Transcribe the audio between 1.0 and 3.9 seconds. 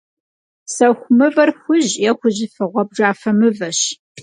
mıver xuj yê xujıfe- ğuabjjafe mıveş.